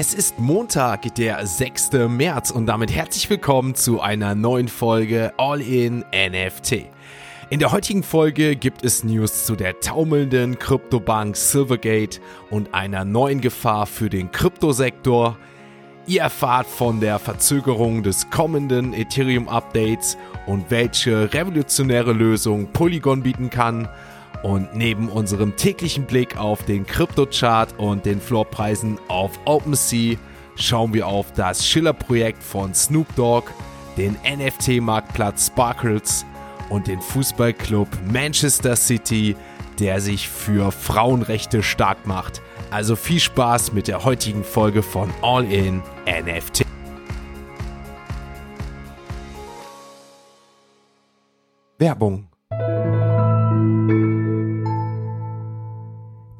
Es 0.00 0.14
ist 0.14 0.38
Montag, 0.38 1.12
der 1.16 1.44
6. 1.44 1.90
März 2.08 2.52
und 2.52 2.66
damit 2.66 2.94
herzlich 2.94 3.28
willkommen 3.28 3.74
zu 3.74 4.00
einer 4.00 4.36
neuen 4.36 4.68
Folge 4.68 5.32
All 5.38 5.60
in 5.60 6.04
NFT. 6.12 6.84
In 7.50 7.58
der 7.58 7.72
heutigen 7.72 8.04
Folge 8.04 8.54
gibt 8.54 8.84
es 8.84 9.02
News 9.02 9.44
zu 9.44 9.56
der 9.56 9.80
taumelnden 9.80 10.56
Kryptobank 10.56 11.34
Silvergate 11.34 12.20
und 12.48 12.74
einer 12.74 13.04
neuen 13.04 13.40
Gefahr 13.40 13.86
für 13.86 14.08
den 14.08 14.30
Kryptosektor. 14.30 15.36
Ihr 16.06 16.20
erfahrt 16.20 16.68
von 16.68 17.00
der 17.00 17.18
Verzögerung 17.18 18.04
des 18.04 18.30
kommenden 18.30 18.94
Ethereum-Updates 18.94 20.16
und 20.46 20.70
welche 20.70 21.34
revolutionäre 21.34 22.12
Lösung 22.12 22.68
Polygon 22.72 23.24
bieten 23.24 23.50
kann. 23.50 23.88
Und 24.42 24.74
neben 24.74 25.08
unserem 25.08 25.56
täglichen 25.56 26.04
Blick 26.04 26.36
auf 26.36 26.62
den 26.64 26.86
Kryptochart 26.86 27.74
und 27.78 28.06
den 28.06 28.20
Floorpreisen 28.20 28.98
auf 29.08 29.38
OpenSea 29.44 30.16
schauen 30.54 30.94
wir 30.94 31.06
auf 31.06 31.32
das 31.32 31.66
Schiller-Projekt 31.66 32.42
von 32.42 32.74
Snoop 32.74 33.14
Dogg, 33.16 33.50
den 33.96 34.16
NFT-Marktplatz 34.24 35.48
Sparkles 35.48 36.24
und 36.70 36.86
den 36.86 37.00
Fußballclub 37.00 37.88
Manchester 38.12 38.76
City, 38.76 39.34
der 39.78 40.00
sich 40.00 40.28
für 40.28 40.70
Frauenrechte 40.72 41.62
stark 41.62 42.06
macht. 42.06 42.42
Also 42.70 42.96
viel 42.96 43.20
Spaß 43.20 43.72
mit 43.72 43.88
der 43.88 44.04
heutigen 44.04 44.44
Folge 44.44 44.82
von 44.82 45.10
All 45.22 45.50
in 45.50 45.82
NFT. 46.06 46.64
Werbung 51.78 52.28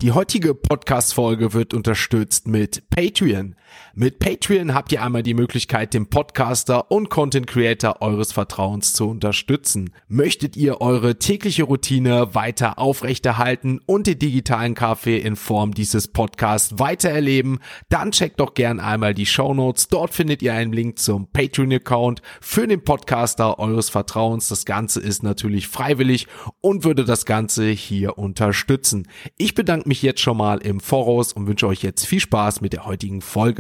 Die 0.01 0.13
heutige 0.13 0.55
Podcast-Folge 0.55 1.55
wird 1.55 1.75
unterstützt 1.75 2.47
mit 2.47 2.89
Patreon. 2.89 3.57
Mit 3.95 4.21
Patreon 4.21 4.75
habt 4.75 4.93
ihr 4.93 5.03
einmal 5.03 5.25
die 5.25 5.35
Möglichkeit, 5.35 5.93
den 5.93 6.07
Podcaster 6.07 6.91
und 6.91 7.11
Content 7.11 7.49
Creator 7.49 8.01
eures 8.01 8.33
Vertrauens 8.33 8.93
zu 8.93 9.09
unterstützen. 9.09 9.91
Möchtet 10.07 10.57
ihr 10.57 10.81
eure 10.81 11.19
tägliche 11.19 11.65
Routine 11.65 12.35
weiter 12.35 12.79
aufrechterhalten 12.79 13.81
und 13.87 14.07
den 14.07 14.19
digitalen 14.19 14.75
Kaffee 14.75 15.19
in 15.19 15.35
Form 15.35 15.75
dieses 15.75 16.07
Podcasts 16.07 16.79
weiter 16.79 17.11
erleben, 17.11 17.59
dann 17.89 18.13
checkt 18.13 18.39
doch 18.39 18.55
gern 18.55 18.79
einmal 18.79 19.15
die 19.15 19.27
Show. 19.27 19.49
Dort 19.91 20.15
findet 20.15 20.43
ihr 20.43 20.53
einen 20.53 20.73
Link 20.73 20.99
zum 20.99 21.31
Patreon-Account 21.33 22.23
für 22.41 22.67
den 22.67 22.85
Podcaster 22.85 23.59
eures 23.59 23.89
Vertrauens. 23.89 24.49
Das 24.49 24.65
Ganze 24.65 25.01
ist 25.01 25.23
natürlich 25.23 25.69
freiwillig 25.69 26.27
und 26.61 26.85
würde 26.85 27.05
das 27.05 27.25
Ganze 27.25 27.69
hier 27.71 28.19
unterstützen. 28.19 29.09
Ich 29.39 29.55
bedanke 29.55 29.89
mich 29.89 30.03
jetzt 30.03 30.21
schon 30.21 30.37
mal 30.37 30.59
im 30.59 30.81
Voraus 30.81 31.33
und 31.33 31.47
wünsche 31.47 31.67
euch 31.67 31.83
jetzt 31.83 32.07
viel 32.07 32.21
Spaß 32.21 32.61
mit 32.61 32.75
der 32.75 32.85
heutigen 32.85 33.23
Folge. 33.23 33.58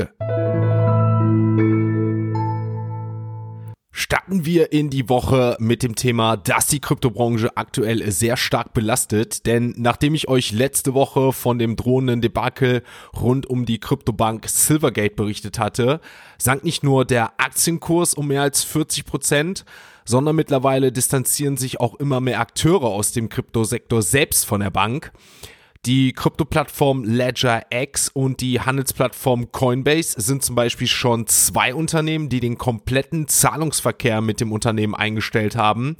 Starten 3.90 4.44
wir 4.46 4.72
in 4.72 4.90
die 4.90 5.08
Woche 5.08 5.56
mit 5.58 5.82
dem 5.82 5.96
Thema, 5.96 6.36
dass 6.36 6.66
die 6.66 6.80
Kryptobranche 6.80 7.56
aktuell 7.56 8.10
sehr 8.12 8.36
stark 8.36 8.72
belastet. 8.72 9.44
Denn 9.44 9.74
nachdem 9.76 10.14
ich 10.14 10.28
euch 10.28 10.52
letzte 10.52 10.94
Woche 10.94 11.32
von 11.32 11.58
dem 11.58 11.76
drohenden 11.76 12.20
Debakel 12.20 12.82
rund 13.18 13.46
um 13.46 13.66
die 13.66 13.80
Kryptobank 13.80 14.48
Silvergate 14.48 15.16
berichtet 15.16 15.58
hatte, 15.58 16.00
sank 16.38 16.62
nicht 16.62 16.84
nur 16.84 17.04
der 17.04 17.40
Aktienkurs 17.40 18.14
um 18.14 18.28
mehr 18.28 18.42
als 18.42 18.62
40 18.62 19.04
Prozent, 19.04 19.64
sondern 20.04 20.36
mittlerweile 20.36 20.92
distanzieren 20.92 21.56
sich 21.56 21.80
auch 21.80 21.94
immer 21.96 22.20
mehr 22.20 22.40
Akteure 22.40 22.86
aus 22.86 23.12
dem 23.12 23.28
Kryptosektor 23.28 24.02
selbst 24.02 24.46
von 24.46 24.60
der 24.60 24.70
Bank. 24.70 25.12
Die 25.88 26.12
Krypto-Plattform 26.12 27.02
Ledger 27.04 27.62
X 27.70 28.10
und 28.10 28.42
die 28.42 28.60
Handelsplattform 28.60 29.52
Coinbase 29.52 30.20
sind 30.20 30.42
zum 30.42 30.54
Beispiel 30.54 30.86
schon 30.86 31.26
zwei 31.28 31.74
Unternehmen, 31.74 32.28
die 32.28 32.40
den 32.40 32.58
kompletten 32.58 33.26
Zahlungsverkehr 33.26 34.20
mit 34.20 34.42
dem 34.42 34.52
Unternehmen 34.52 34.94
eingestellt 34.94 35.56
haben. 35.56 35.96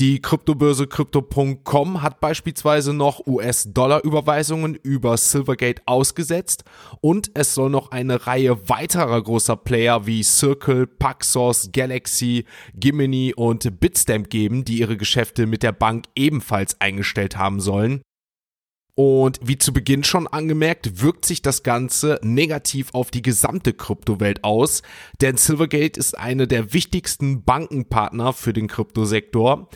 Die 0.00 0.20
Kryptobörse 0.20 0.88
Crypto.com 0.88 2.02
hat 2.02 2.18
beispielsweise 2.18 2.92
noch 2.92 3.24
US-Dollar-Überweisungen 3.24 4.74
über 4.74 5.16
Silvergate 5.16 5.82
ausgesetzt 5.86 6.64
und 7.00 7.30
es 7.34 7.54
soll 7.54 7.70
noch 7.70 7.92
eine 7.92 8.26
Reihe 8.26 8.68
weiterer 8.68 9.22
großer 9.22 9.54
Player 9.54 10.06
wie 10.06 10.24
Circle, 10.24 10.88
Paxos, 10.88 11.70
Galaxy, 11.72 12.46
Gimini 12.74 13.32
und 13.32 13.78
Bitstamp 13.78 14.28
geben, 14.28 14.64
die 14.64 14.80
ihre 14.80 14.96
Geschäfte 14.96 15.46
mit 15.46 15.62
der 15.62 15.70
Bank 15.70 16.06
ebenfalls 16.16 16.80
eingestellt 16.80 17.36
haben 17.36 17.60
sollen. 17.60 18.02
Und 18.96 19.40
wie 19.42 19.58
zu 19.58 19.72
Beginn 19.72 20.04
schon 20.04 20.28
angemerkt, 20.28 21.02
wirkt 21.02 21.24
sich 21.24 21.42
das 21.42 21.64
Ganze 21.64 22.20
negativ 22.22 22.90
auf 22.92 23.10
die 23.10 23.22
gesamte 23.22 23.72
Kryptowelt 23.72 24.44
aus, 24.44 24.82
denn 25.20 25.36
Silvergate 25.36 25.98
ist 25.98 26.16
eine 26.16 26.46
der 26.46 26.72
wichtigsten 26.72 27.42
Bankenpartner 27.42 28.32
für 28.32 28.52
den 28.52 28.68
Kryptosektor. 28.68 29.68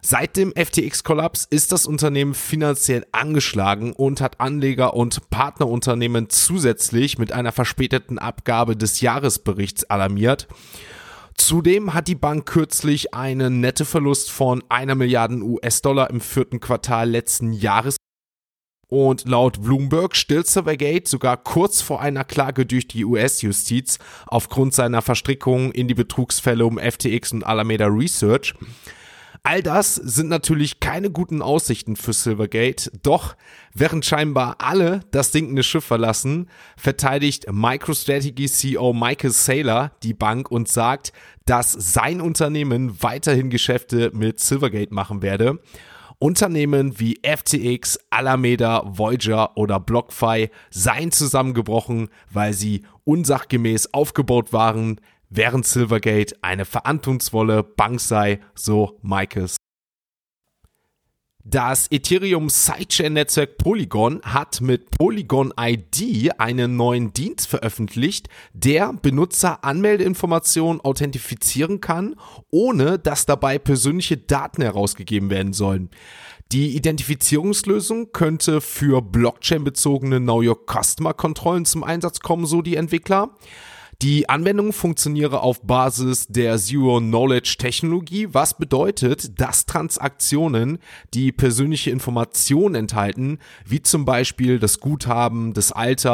Seit 0.00 0.36
dem 0.36 0.52
FTX-Kollaps 0.54 1.46
ist 1.48 1.72
das 1.72 1.86
Unternehmen 1.86 2.34
finanziell 2.34 3.06
angeschlagen 3.12 3.92
und 3.92 4.20
hat 4.20 4.40
Anleger 4.40 4.94
und 4.94 5.30
Partnerunternehmen 5.30 6.30
zusätzlich 6.30 7.18
mit 7.18 7.32
einer 7.32 7.52
verspäteten 7.52 8.18
Abgabe 8.18 8.76
des 8.76 9.00
Jahresberichts 9.00 9.84
alarmiert. 9.84 10.46
Zudem 11.36 11.94
hat 11.94 12.08
die 12.08 12.14
Bank 12.14 12.46
kürzlich 12.46 13.12
einen 13.12 13.60
Nettoverlust 13.60 14.30
von 14.30 14.62
einer 14.68 14.94
Milliarde 14.94 15.42
US-Dollar 15.42 16.10
im 16.10 16.20
vierten 16.20 16.60
Quartal 16.60 17.10
letzten 17.10 17.52
Jahres 17.52 17.96
und 18.88 19.28
laut 19.28 19.62
Bloomberg 19.62 20.16
stillt 20.16 20.46
Silvergate 20.46 21.08
sogar 21.08 21.36
kurz 21.36 21.82
vor 21.82 22.00
einer 22.00 22.24
Klage 22.24 22.66
durch 22.66 22.88
die 22.88 23.04
US-Justiz 23.04 23.98
aufgrund 24.26 24.74
seiner 24.74 25.02
Verstrickung 25.02 25.72
in 25.72 25.88
die 25.88 25.94
Betrugsfälle 25.94 26.66
um 26.66 26.78
FTX 26.78 27.32
und 27.32 27.44
Alameda 27.44 27.86
Research. 27.86 28.54
All 29.46 29.62
das 29.62 29.96
sind 29.96 30.30
natürlich 30.30 30.80
keine 30.80 31.10
guten 31.10 31.42
Aussichten 31.42 31.96
für 31.96 32.14
Silvergate, 32.14 32.90
doch 33.02 33.36
während 33.74 34.06
scheinbar 34.06 34.56
alle 34.60 35.00
das 35.10 35.32
sinkende 35.32 35.62
Schiff 35.62 35.84
verlassen, 35.84 36.48
verteidigt 36.78 37.52
MicroStrategy 37.52 38.46
CEO 38.46 38.94
Michael 38.94 39.32
Saylor 39.32 39.92
die 40.02 40.14
Bank 40.14 40.50
und 40.50 40.68
sagt, 40.68 41.12
dass 41.44 41.72
sein 41.72 42.22
Unternehmen 42.22 43.02
weiterhin 43.02 43.50
Geschäfte 43.50 44.10
mit 44.14 44.40
Silvergate 44.40 44.94
machen 44.94 45.20
werde 45.20 45.58
Unternehmen 46.18 46.98
wie 46.98 47.20
FTX, 47.22 47.98
Alameda, 48.10 48.82
Voyager 48.86 49.56
oder 49.56 49.80
BlockFi 49.80 50.50
seien 50.70 51.12
zusammengebrochen, 51.12 52.08
weil 52.30 52.52
sie 52.52 52.82
unsachgemäß 53.04 53.92
aufgebaut 53.92 54.52
waren, 54.52 55.00
während 55.28 55.66
Silvergate 55.66 56.36
eine 56.42 56.64
verantwortungsvolle 56.64 57.62
Bank 57.62 58.00
sei, 58.00 58.40
so 58.54 58.98
Michael 59.02 59.48
das 61.46 61.88
Ethereum 61.90 62.48
Sidechain-Netzwerk 62.48 63.58
Polygon 63.58 64.22
hat 64.22 64.62
mit 64.62 64.90
Polygon 64.90 65.52
ID 65.60 66.40
einen 66.40 66.76
neuen 66.76 67.12
Dienst 67.12 67.48
veröffentlicht, 67.48 68.30
der 68.54 68.94
Benutzer 68.94 69.62
Anmeldeinformationen 69.62 70.80
authentifizieren 70.80 71.82
kann, 71.82 72.16
ohne 72.50 72.98
dass 72.98 73.26
dabei 73.26 73.58
persönliche 73.58 74.16
Daten 74.16 74.62
herausgegeben 74.62 75.28
werden 75.28 75.52
sollen. 75.52 75.90
Die 76.50 76.74
Identifizierungslösung 76.76 78.12
könnte 78.12 78.62
für 78.62 79.02
Blockchain-bezogene 79.02 80.20
Know 80.20 80.42
Your 80.42 80.58
Customer-Kontrollen 80.66 81.66
zum 81.66 81.84
Einsatz 81.84 82.20
kommen, 82.20 82.46
so 82.46 82.62
die 82.62 82.76
Entwickler. 82.76 83.36
Die 84.04 84.28
Anwendung 84.28 84.74
funktioniere 84.74 85.40
auf 85.40 85.62
Basis 85.62 86.26
der 86.26 86.58
Zero-Knowledge-Technologie, 86.58 88.28
was 88.32 88.58
bedeutet, 88.58 89.40
dass 89.40 89.64
Transaktionen, 89.64 90.76
die 91.14 91.32
persönliche 91.32 91.90
Informationen 91.90 92.74
enthalten, 92.74 93.38
wie 93.64 93.80
zum 93.80 94.04
Beispiel 94.04 94.58
das 94.58 94.78
Guthaben, 94.80 95.54
das 95.54 95.72
Alter, 95.72 96.12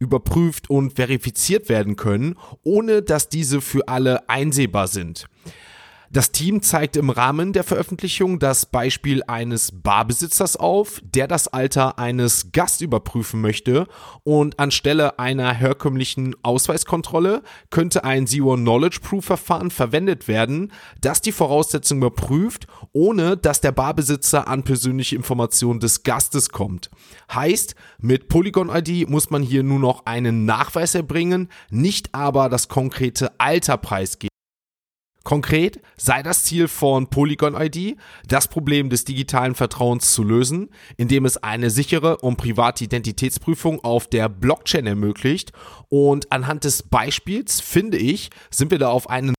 überprüft 0.00 0.70
und 0.70 0.94
verifiziert 0.94 1.68
werden 1.68 1.94
können, 1.94 2.34
ohne 2.64 3.00
dass 3.02 3.28
diese 3.28 3.60
für 3.60 3.86
alle 3.86 4.28
einsehbar 4.28 4.88
sind. 4.88 5.28
Das 6.10 6.32
Team 6.32 6.62
zeigt 6.62 6.96
im 6.96 7.10
Rahmen 7.10 7.52
der 7.52 7.64
Veröffentlichung 7.64 8.38
das 8.38 8.64
Beispiel 8.64 9.22
eines 9.26 9.72
Barbesitzers 9.72 10.56
auf, 10.56 11.02
der 11.04 11.28
das 11.28 11.48
Alter 11.48 11.98
eines 11.98 12.50
Gast 12.52 12.80
überprüfen 12.80 13.42
möchte 13.42 13.86
und 14.24 14.58
anstelle 14.58 15.18
einer 15.18 15.52
herkömmlichen 15.52 16.34
Ausweiskontrolle 16.42 17.42
könnte 17.68 18.04
ein 18.04 18.26
Zero 18.26 18.56
Knowledge 18.56 19.00
Proof 19.02 19.26
Verfahren 19.26 19.70
verwendet 19.70 20.28
werden, 20.28 20.72
das 21.02 21.20
die 21.20 21.32
Voraussetzungen 21.32 22.00
überprüft, 22.00 22.66
ohne 22.92 23.36
dass 23.36 23.60
der 23.60 23.72
Barbesitzer 23.72 24.48
an 24.48 24.62
persönliche 24.62 25.14
Informationen 25.14 25.78
des 25.78 26.04
Gastes 26.04 26.48
kommt. 26.48 26.90
Heißt, 27.34 27.74
mit 27.98 28.28
Polygon 28.28 28.70
ID 28.70 29.10
muss 29.10 29.28
man 29.28 29.42
hier 29.42 29.62
nur 29.62 29.78
noch 29.78 30.06
einen 30.06 30.46
Nachweis 30.46 30.94
erbringen, 30.94 31.50
nicht 31.70 32.14
aber 32.14 32.48
das 32.48 32.68
konkrete 32.68 33.38
Alter 33.38 33.76
preisgeben. 33.76 34.37
Konkret 35.28 35.82
sei 35.98 36.22
das 36.22 36.44
Ziel 36.44 36.68
von 36.68 37.08
Polygon 37.10 37.54
ID, 37.54 37.98
das 38.26 38.48
Problem 38.48 38.88
des 38.88 39.04
digitalen 39.04 39.54
Vertrauens 39.54 40.14
zu 40.14 40.24
lösen, 40.24 40.70
indem 40.96 41.26
es 41.26 41.36
eine 41.36 41.68
sichere 41.68 42.16
und 42.16 42.38
private 42.38 42.84
Identitätsprüfung 42.84 43.84
auf 43.84 44.06
der 44.06 44.30
Blockchain 44.30 44.86
ermöglicht. 44.86 45.52
Und 45.90 46.32
anhand 46.32 46.64
des 46.64 46.82
Beispiels, 46.82 47.60
finde 47.60 47.98
ich, 47.98 48.30
sind 48.50 48.70
wir 48.70 48.78
da 48.78 48.88
auf 48.88 49.10
einen 49.10 49.34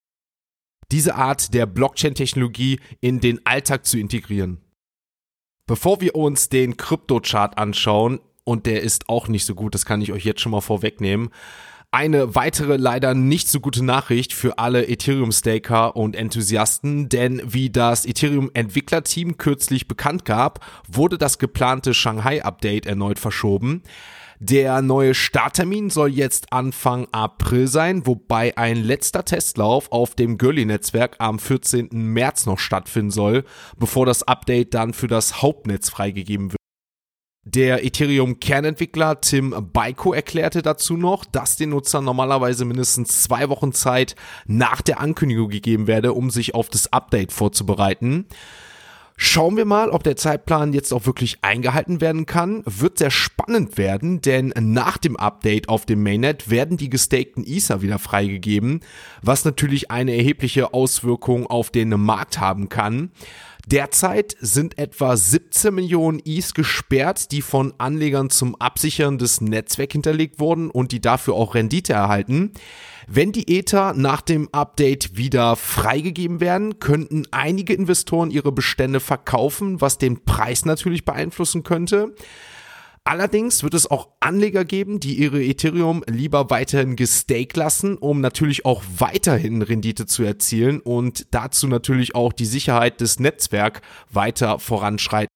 diese 0.91 1.15
Art 1.15 1.55
der 1.55 1.65
Blockchain-Technologie 1.65 2.79
in 3.01 3.19
den 3.19 3.43
Alltag 3.47 3.87
zu 3.87 3.97
integrieren. 3.97 4.61
Bevor 5.65 6.01
wir 6.01 6.13
uns 6.13 6.49
den 6.49 6.77
Kryptochart 6.77 7.57
anschauen, 7.57 8.19
und 8.43 8.67
der 8.67 8.83
ist 8.83 9.09
auch 9.09 9.27
nicht 9.27 9.45
so 9.45 9.55
gut, 9.55 9.73
das 9.73 9.85
kann 9.85 10.01
ich 10.01 10.11
euch 10.11 10.23
jetzt 10.23 10.41
schon 10.41 10.51
mal 10.51 10.61
vorwegnehmen, 10.61 11.29
eine 11.91 12.35
weitere 12.35 12.77
leider 12.77 13.15
nicht 13.15 13.47
so 13.47 13.59
gute 13.59 13.83
Nachricht 13.83 14.33
für 14.33 14.59
alle 14.59 14.87
Ethereum-Staker 14.87 15.95
und 15.95 16.15
Enthusiasten, 16.15 17.09
denn 17.09 17.41
wie 17.45 17.71
das 17.71 18.05
Ethereum-Entwicklerteam 18.05 19.37
kürzlich 19.37 19.87
bekannt 19.87 20.23
gab, 20.23 20.63
wurde 20.87 21.17
das 21.17 21.39
geplante 21.39 21.95
Shanghai-Update 21.95 22.85
erneut 22.85 23.17
verschoben. 23.17 23.81
Der 24.41 24.81
neue 24.81 25.15
Starttermin 25.15 25.89
soll 25.89 26.11
jetzt 26.11 26.53
Anfang 26.53 27.07
April 27.11 27.67
sein, 27.67 28.05
wobei 28.05 28.55
ein 28.57 28.77
letzter 28.77 29.25
Testlauf 29.25 29.91
auf 29.91 30.15
dem 30.15 30.37
Girly-Netzwerk 30.37 31.15
am 31.17 31.39
14. 31.39 31.89
März 31.91 32.45
noch 32.45 32.59
stattfinden 32.59 33.11
soll, 33.11 33.43
bevor 33.77 34.05
das 34.05 34.23
Update 34.23 34.73
dann 34.75 34.93
für 34.93 35.07
das 35.07 35.41
Hauptnetz 35.41 35.89
freigegeben 35.89 36.51
wird. 36.51 36.58
Der 37.45 37.85
Ethereum-Kernentwickler 37.85 39.21
Tim 39.21 39.55
Baiko 39.71 40.13
erklärte 40.13 40.61
dazu 40.61 40.97
noch, 40.97 41.23
dass 41.23 41.55
den 41.55 41.69
Nutzern 41.69 42.03
normalerweise 42.03 42.65
mindestens 42.65 43.23
zwei 43.23 43.47
Wochen 43.47 43.71
Zeit 43.71 44.15
nach 44.45 44.81
der 44.81 44.99
Ankündigung 44.99 45.49
gegeben 45.49 45.87
werde, 45.87 46.13
um 46.13 46.29
sich 46.29 46.53
auf 46.53 46.67
das 46.69 46.91
Update 46.91 47.31
vorzubereiten. 47.31 48.25
Schauen 49.21 49.57
wir 49.57 49.65
mal, 49.65 49.89
ob 49.89 50.03
der 50.03 50.15
Zeitplan 50.15 50.71
jetzt 50.71 50.93
auch 50.93 51.05
wirklich 51.05 51.39
eingehalten 51.41 51.99
werden 51.99 52.25
kann. 52.25 52.63
Wird 52.65 52.99
sehr 52.99 53.11
spannend 53.11 53.77
werden, 53.77 54.21
denn 54.21 54.53
nach 54.57 54.97
dem 54.97 55.17
Update 55.17 55.67
auf 55.67 55.85
dem 55.85 56.03
Mainnet 56.03 56.49
werden 56.49 56.77
die 56.77 56.89
gestakten 56.89 57.43
Ether 57.45 57.81
wieder 57.81 57.99
freigegeben, 57.99 58.79
was 59.21 59.43
natürlich 59.43 59.91
eine 59.91 60.15
erhebliche 60.15 60.73
Auswirkung 60.73 61.47
auf 61.47 61.69
den 61.69 61.89
Markt 61.89 62.39
haben 62.39 62.69
kann. 62.69 63.11
Derzeit 63.67 64.35
sind 64.39 64.77
etwa 64.77 65.15
17 65.15 65.73
Millionen 65.73 66.21
ETH 66.25 66.55
gesperrt, 66.55 67.31
die 67.31 67.41
von 67.41 67.73
Anlegern 67.77 68.29
zum 68.29 68.55
Absichern 68.55 69.17
des 69.17 69.41
Netzwerks 69.41 69.93
hinterlegt 69.93 70.39
wurden 70.39 70.71
und 70.71 70.91
die 70.91 71.01
dafür 71.01 71.35
auch 71.35 71.55
Rendite 71.55 71.93
erhalten. 71.93 72.51
Wenn 73.07 73.31
die 73.31 73.57
Ether 73.57 73.93
nach 73.93 74.21
dem 74.21 74.49
Update 74.51 75.17
wieder 75.17 75.55
freigegeben 75.55 76.39
werden, 76.39 76.79
könnten 76.79 77.27
einige 77.31 77.73
Investoren 77.73 78.31
ihre 78.31 78.51
Bestände 78.51 78.99
verkaufen, 78.99 79.81
was 79.81 79.97
den 79.97 80.23
Preis 80.23 80.65
natürlich 80.65 81.05
beeinflussen 81.05 81.63
könnte. 81.63 82.15
Allerdings 83.03 83.63
wird 83.63 83.73
es 83.73 83.89
auch 83.89 84.09
Anleger 84.19 84.65
geben, 84.65 84.99
die 84.99 85.15
ihre 85.15 85.43
Ethereum 85.43 86.03
lieber 86.07 86.49
weiterhin 86.49 86.95
gestaked 86.95 87.57
lassen, 87.57 87.97
um 87.97 88.21
natürlich 88.21 88.65
auch 88.65 88.83
weiterhin 88.97 89.61
Rendite 89.61 90.05
zu 90.05 90.23
erzielen 90.23 90.79
und 90.79 91.27
dazu 91.31 91.67
natürlich 91.67 92.13
auch 92.13 92.33
die 92.33 92.45
Sicherheit 92.45 93.01
des 93.01 93.19
Netzwerks 93.19 93.81
weiter 94.11 94.59
voranschreiten. 94.59 95.33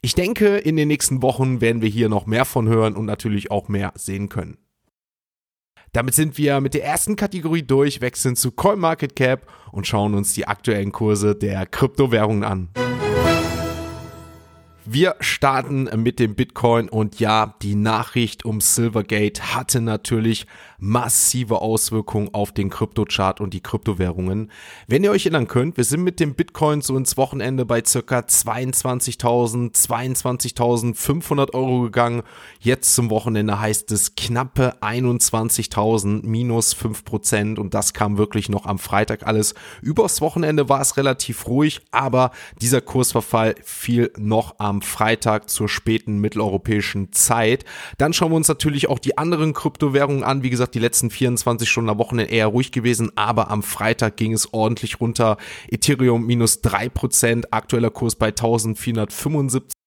Ich 0.00 0.14
denke, 0.14 0.56
in 0.56 0.76
den 0.76 0.88
nächsten 0.88 1.22
Wochen 1.22 1.60
werden 1.60 1.82
wir 1.82 1.88
hier 1.88 2.08
noch 2.08 2.26
mehr 2.26 2.44
von 2.44 2.68
hören 2.68 2.96
und 2.96 3.04
natürlich 3.04 3.50
auch 3.50 3.68
mehr 3.68 3.92
sehen 3.96 4.28
können. 4.28 4.58
Damit 5.92 6.14
sind 6.14 6.38
wir 6.38 6.60
mit 6.60 6.74
der 6.74 6.84
ersten 6.84 7.16
Kategorie 7.16 7.62
durch, 7.62 8.00
wechseln 8.00 8.36
zu 8.36 8.52
CoinMarketCap 8.52 9.46
und 9.72 9.86
schauen 9.86 10.14
uns 10.14 10.34
die 10.34 10.46
aktuellen 10.46 10.92
Kurse 10.92 11.34
der 11.34 11.66
Kryptowährungen 11.66 12.44
an. 12.44 12.68
Wir 14.90 15.16
starten 15.20 15.90
mit 16.02 16.18
dem 16.18 16.34
Bitcoin 16.34 16.88
und 16.88 17.20
ja, 17.20 17.54
die 17.60 17.74
Nachricht 17.74 18.46
um 18.46 18.62
Silvergate 18.62 19.54
hatte 19.54 19.82
natürlich 19.82 20.46
massive 20.78 21.60
Auswirkungen 21.60 22.32
auf 22.32 22.52
den 22.52 22.70
Kryptochart 22.70 23.42
und 23.42 23.52
die 23.52 23.60
Kryptowährungen. 23.60 24.50
Wenn 24.86 25.04
ihr 25.04 25.10
euch 25.10 25.26
erinnern 25.26 25.46
könnt, 25.46 25.76
wir 25.76 25.84
sind 25.84 26.04
mit 26.04 26.20
dem 26.20 26.32
Bitcoin 26.34 26.80
so 26.80 26.96
ins 26.96 27.18
Wochenende 27.18 27.66
bei 27.66 27.82
circa 27.84 28.20
22.000, 28.20 29.74
22.500 29.74 31.52
Euro 31.52 31.82
gegangen. 31.82 32.22
Jetzt 32.58 32.94
zum 32.94 33.10
Wochenende 33.10 33.60
heißt 33.60 33.92
es 33.92 34.14
knappe 34.14 34.76
21.000 34.80 36.24
minus 36.24 36.72
5 36.72 37.04
Prozent 37.04 37.58
und 37.58 37.74
das 37.74 37.92
kam 37.92 38.16
wirklich 38.16 38.48
noch 38.48 38.64
am 38.64 38.78
Freitag 38.78 39.26
alles. 39.26 39.54
Übers 39.82 40.22
Wochenende 40.22 40.70
war 40.70 40.80
es 40.80 40.96
relativ 40.96 41.46
ruhig, 41.46 41.82
aber 41.90 42.30
dieser 42.62 42.80
Kursverfall 42.80 43.54
fiel 43.62 44.12
noch 44.16 44.54
am 44.58 44.77
Freitag 44.84 45.48
zur 45.48 45.68
späten 45.68 46.18
mitteleuropäischen 46.18 47.12
Zeit. 47.12 47.64
Dann 47.98 48.12
schauen 48.12 48.32
wir 48.32 48.36
uns 48.36 48.48
natürlich 48.48 48.88
auch 48.88 48.98
die 48.98 49.18
anderen 49.18 49.52
Kryptowährungen 49.52 50.24
an. 50.24 50.42
Wie 50.42 50.50
gesagt, 50.50 50.74
die 50.74 50.80
letzten 50.80 51.10
24 51.10 51.68
Stunden 51.68 51.90
am 51.90 51.98
Wochenende 51.98 52.32
eher 52.32 52.46
ruhig 52.46 52.72
gewesen, 52.72 53.12
aber 53.16 53.50
am 53.50 53.62
Freitag 53.62 54.16
ging 54.16 54.32
es 54.32 54.52
ordentlich 54.52 55.00
runter. 55.00 55.36
Ethereum 55.68 56.26
minus 56.26 56.62
3%, 56.62 57.46
aktueller 57.50 57.90
Kurs 57.90 58.16
bei 58.16 58.28
1475. 58.28 59.77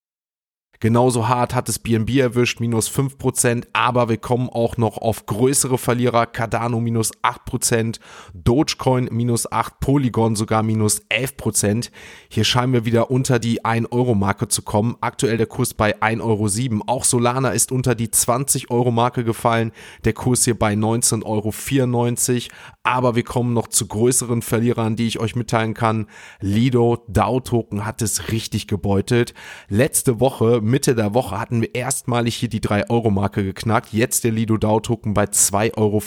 Genauso 0.81 1.27
hart 1.27 1.53
hat 1.53 1.69
es 1.69 1.77
BNB 1.77 2.17
erwischt, 2.17 2.59
minus 2.59 2.89
5%, 2.89 3.67
aber 3.71 4.09
wir 4.09 4.17
kommen 4.17 4.49
auch 4.49 4.77
noch 4.77 4.97
auf 4.97 5.27
größere 5.27 5.77
Verlierer, 5.77 6.25
Cardano 6.25 6.79
minus 6.79 7.11
8%, 7.21 7.99
Dogecoin 8.33 9.07
minus 9.11 9.47
8%, 9.47 9.73
Polygon 9.79 10.35
sogar 10.35 10.63
minus 10.63 11.03
11%. 11.11 11.91
Hier 12.29 12.43
scheinen 12.45 12.73
wir 12.73 12.83
wieder 12.83 13.11
unter 13.11 13.37
die 13.37 13.61
1-Euro-Marke 13.61 14.47
zu 14.47 14.63
kommen. 14.63 14.95
Aktuell 15.01 15.37
der 15.37 15.45
Kurs 15.45 15.75
bei 15.75 16.01
1,07 16.01 16.71
Euro. 16.71 16.83
Auch 16.87 17.03
Solana 17.03 17.49
ist 17.49 17.71
unter 17.71 17.93
die 17.93 18.07
20-Euro-Marke 18.07 19.23
gefallen, 19.23 19.73
der 20.03 20.13
Kurs 20.13 20.45
hier 20.45 20.57
bei 20.57 20.73
19,94 20.73 21.25
Euro. 21.25 22.55
Aber 22.81 23.15
wir 23.15 23.23
kommen 23.23 23.53
noch 23.53 23.67
zu 23.67 23.87
größeren 23.87 24.41
Verlierern, 24.41 24.95
die 24.95 25.05
ich 25.05 25.19
euch 25.19 25.35
mitteilen 25.35 25.75
kann. 25.75 26.07
Lido, 26.39 27.05
DAO-Token 27.07 27.85
hat 27.85 28.01
es 28.01 28.31
richtig 28.31 28.65
gebeutelt. 28.65 29.35
Letzte 29.69 30.19
Woche 30.19 30.59
Mitte 30.71 30.95
der 30.95 31.13
Woche 31.13 31.37
hatten 31.37 31.61
wir 31.61 31.75
erstmalig 31.75 32.35
hier 32.35 32.47
die 32.47 32.61
3-Euro-Marke 32.61 33.43
geknackt. 33.43 33.91
Jetzt 33.91 34.23
der 34.23 34.31
Lido 34.31 34.57
DAO-Token 34.57 35.13
bei 35.13 35.25
2,45 35.25 35.73
Euro, 35.77 36.01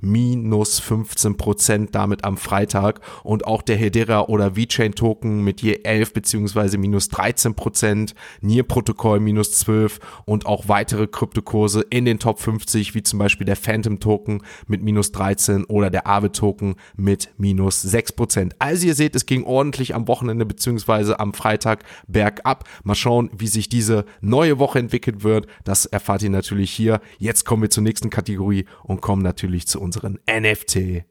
minus 0.00 0.80
15 0.80 1.36
Prozent 1.36 1.94
damit 1.94 2.24
am 2.24 2.36
Freitag. 2.36 3.00
Und 3.22 3.46
auch 3.46 3.62
der 3.62 3.76
Hedera 3.76 4.22
oder 4.22 4.56
VeChain-Token 4.56 5.42
mit 5.42 5.62
je 5.62 5.80
11 5.84 6.12
beziehungsweise 6.12 6.76
minus 6.76 7.08
13 7.08 7.54
Prozent, 7.54 8.14
Nier-Protokoll 8.40 9.20
minus 9.20 9.52
12 9.52 10.00
und 10.24 10.44
auch 10.46 10.66
weitere 10.66 11.06
Kryptokurse 11.06 11.86
in 11.88 12.04
den 12.04 12.18
Top 12.18 12.40
50, 12.40 12.96
wie 12.96 13.04
zum 13.04 13.20
Beispiel 13.20 13.46
der 13.46 13.56
Phantom-Token 13.56 14.42
mit 14.66 14.82
minus 14.82 15.12
13 15.12 15.64
oder 15.66 15.90
der 15.90 16.08
Aave-Token 16.08 16.74
mit 16.96 17.30
minus 17.38 17.80
6 17.80 18.12
Prozent. 18.12 18.56
Also 18.58 18.88
ihr 18.88 18.94
seht, 18.94 19.14
es 19.14 19.24
ging 19.24 19.44
ordentlich 19.44 19.94
am 19.94 20.08
Wochenende 20.08 20.44
beziehungsweise 20.44 21.20
am 21.20 21.32
Freitag 21.32 21.84
bergab. 22.08 22.64
Mal 22.82 22.96
schauen, 22.96 23.30
wie 23.40 23.46
sich 23.46 23.68
diese 23.68 24.04
neue 24.20 24.58
Woche 24.58 24.78
entwickelt 24.78 25.22
wird, 25.22 25.46
das 25.64 25.86
erfahrt 25.86 26.22
ihr 26.22 26.30
natürlich 26.30 26.70
hier. 26.70 27.00
Jetzt 27.18 27.44
kommen 27.44 27.62
wir 27.62 27.70
zur 27.70 27.82
nächsten 27.82 28.10
Kategorie 28.10 28.66
und 28.82 29.00
kommen 29.00 29.22
natürlich 29.22 29.66
zu 29.66 29.80
unseren 29.80 30.18
NFT 30.28 31.04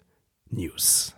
News. 0.49 1.15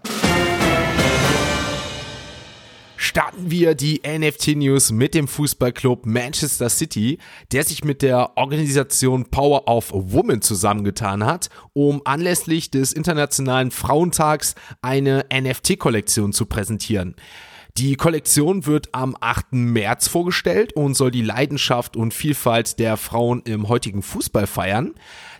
Starten 2.99 3.51
wir 3.51 3.75
die 3.75 4.01
NFT 4.07 4.55
News 4.55 4.91
mit 4.91 5.13
dem 5.13 5.27
Fußballclub 5.27 6.07
Manchester 6.07 6.67
City, 6.67 7.19
der 7.51 7.63
sich 7.63 7.83
mit 7.83 8.01
der 8.01 8.35
Organisation 8.37 9.25
Power 9.29 9.67
of 9.67 9.91
Women 9.93 10.41
zusammengetan 10.41 11.23
hat, 11.23 11.49
um 11.73 12.01
anlässlich 12.05 12.71
des 12.71 12.93
Internationalen 12.93 13.69
Frauentags 13.69 14.55
eine 14.81 15.25
NFT-Kollektion 15.31 16.33
zu 16.33 16.47
präsentieren. 16.47 17.15
Die 17.77 17.95
Kollektion 17.95 18.65
wird 18.65 18.89
am 18.93 19.15
8. 19.21 19.53
März 19.53 20.07
vorgestellt 20.07 20.73
und 20.73 20.95
soll 20.95 21.11
die 21.11 21.21
Leidenschaft 21.21 21.95
und 21.95 22.11
Vielfalt 22.11 22.79
der 22.79 22.97
Frauen 22.97 23.43
im 23.45 23.69
heutigen 23.69 24.01
Fußball 24.01 24.47
feiern. 24.47 24.95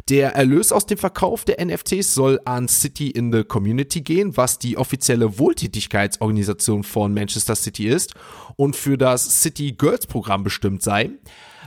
Der 0.07 0.35
Erlös 0.35 0.71
aus 0.71 0.85
dem 0.85 0.99
Verkauf 0.99 1.45
der 1.45 1.65
NFTs 1.65 2.13
soll 2.13 2.39
an 2.45 2.67
City 2.67 3.09
in 3.09 3.33
the 3.33 3.43
Community 3.43 4.01
gehen, 4.01 4.37
was 4.37 4.59
die 4.59 4.77
offizielle 4.77 5.39
Wohltätigkeitsorganisation 5.39 6.83
von 6.83 7.11
Manchester 7.11 7.55
City 7.55 7.87
ist 7.87 8.13
und 8.55 8.75
für 8.75 8.99
das 8.99 9.41
City 9.41 9.71
Girls 9.71 10.05
Programm 10.05 10.43
bestimmt 10.43 10.83
sei. 10.83 11.09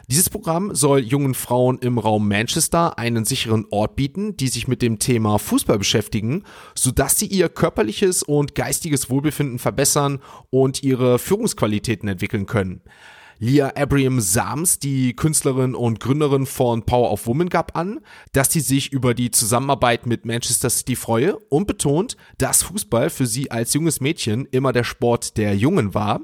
Dieses 0.09 0.31
Programm 0.31 0.75
soll 0.75 1.01
jungen 1.01 1.35
Frauen 1.35 1.79
im 1.79 1.99
Raum 1.99 2.29
Manchester 2.29 2.99
einen 2.99 3.25
sicheren 3.25 3.67
Ort 3.71 3.97
bieten, 3.97 4.37
die 4.37 4.49
sich 4.49 4.69
mit 4.69 4.83
dem 4.83 4.99
Thema 4.99 5.39
Fußball 5.39 5.79
beschäftigen, 5.79 6.45
sodass 6.75 7.19
sie 7.19 7.27
ihr 7.27 7.49
körperliches 7.49 8.23
und 8.23 8.55
geistiges 8.55 9.11
Wohlbefinden 9.11 9.59
verbessern 9.59 10.21
und 10.51 10.83
ihre 10.83 11.19
Führungsqualitäten 11.19 12.09
entwickeln 12.09 12.47
können. 12.47 12.83
Leah 13.43 13.73
Abraham 13.75 14.21
Sams, 14.21 14.81
die 14.81 15.17
Künstlerin 15.17 15.75
und 15.75 15.99
Gründerin 15.99 16.45
von 16.45 16.85
Power 16.85 17.11
of 17.11 17.27
Woman, 17.27 17.49
gab 17.49 17.75
an, 17.75 18.01
dass 18.33 18.53
sie 18.53 18.61
sich 18.61 18.93
über 18.93 19.15
die 19.15 19.31
Zusammenarbeit 19.31 20.05
mit 20.05 20.27
Manchester 20.27 20.69
City 20.69 20.95
freue 20.95 21.39
und 21.49 21.67
betont, 21.67 22.19
dass 22.37 22.65
Fußball 22.65 23.09
für 23.09 23.27
sie 23.27 23.51
als 23.51 23.73
junges 23.73 24.03
Mädchen 24.03 24.47
immer 24.51 24.75
der 24.75 24.85
Sport 24.85 25.39
der 25.39 25.57
Jungen 25.57 25.95
war. 25.95 26.21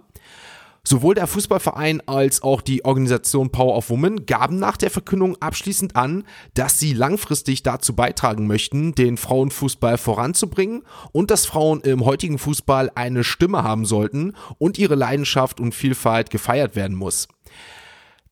Sowohl 0.89 1.17
der 1.17 1.27
Fußballverein 1.27 2.01
als 2.07 2.45
auch 2.45 2.61
die 2.61 2.85
Organisation 2.85 3.51
Power 3.51 3.77
of 3.77 3.91
Women 3.91 4.25
gaben 4.25 4.61
nach 4.61 4.77
der 4.77 4.89
Verkündung 4.89 5.37
abschließend 5.43 5.97
an, 5.97 6.23
dass 6.55 6.79
sie 6.79 6.93
langfristig 6.93 7.65
dazu 7.65 7.97
beitragen 7.97 8.47
möchten, 8.47 8.95
den 8.95 9.17
Frauenfußball 9.17 9.99
voranzubringen 9.99 10.85
und 11.11 11.33
dass 11.33 11.45
Frauen 11.45 11.81
im 11.81 12.05
heutigen 12.05 12.39
Fußball 12.39 12.93
eine 12.95 13.25
Stimme 13.25 13.65
haben 13.65 13.85
sollten 13.85 14.35
und 14.59 14.79
ihre 14.79 14.95
Leidenschaft 14.95 15.59
und 15.59 15.75
Vielfalt 15.75 16.31
gefeiert 16.31 16.77
werden 16.77 16.97
muss. 16.97 17.27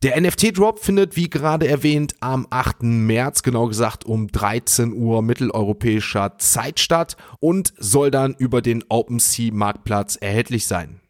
Der 0.04 0.20
NFT-Drop 0.20 0.78
findet, 0.78 1.16
wie 1.16 1.30
gerade 1.30 1.66
erwähnt, 1.66 2.14
am 2.20 2.46
8. 2.50 2.84
März, 2.84 3.42
genau 3.42 3.66
gesagt 3.66 4.04
um 4.04 4.28
13 4.28 4.92
Uhr 4.92 5.22
mitteleuropäischer 5.22 6.38
Zeit 6.38 6.78
statt 6.78 7.16
und 7.40 7.74
soll 7.78 8.12
dann 8.12 8.36
über 8.38 8.62
den 8.62 8.84
OpenSea-Marktplatz 8.88 10.14
erhältlich 10.20 10.68
sein. 10.68 11.00